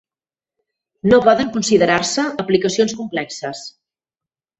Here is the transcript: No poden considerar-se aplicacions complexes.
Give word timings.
No 1.11 1.19
poden 1.27 1.51
considerar-se 1.57 2.25
aplicacions 2.45 2.95
complexes. 3.03 3.63